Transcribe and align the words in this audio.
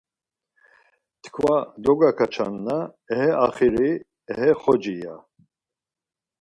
Tkva 1.23 1.57
dogakaçan 1.83 2.53
na 2.65 2.77
ehe 3.13 3.29
axiri, 3.45 3.91
ehe 4.33 4.49
xoci 4.61 4.93
ya. 5.03 5.15